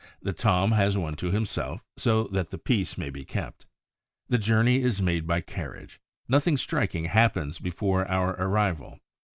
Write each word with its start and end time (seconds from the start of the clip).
The 0.19 0.33
Tom 0.33 0.71
has 0.71 0.97
one 0.97 1.13
to 1.17 1.29
himself, 1.29 1.83
so 1.95 2.23
that 2.29 2.49
the 2.49 2.57
peace 2.57 2.97
may 2.97 3.11
be 3.11 3.23
kept. 3.23 3.67
The 4.29 4.39
journey 4.39 4.81
is 4.81 4.99
made 4.99 5.27
by 5.27 5.41
carriage. 5.41 5.99
Nothing 6.27 6.57
striking 6.57 7.05
happens 7.05 7.59
before 7.59 8.07
our 8.07 8.31
arrival. 8.31 8.99